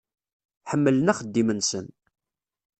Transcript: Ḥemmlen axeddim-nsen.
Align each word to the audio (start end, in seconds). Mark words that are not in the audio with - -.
Ḥemmlen 0.69 1.11
axeddim-nsen. 1.11 1.87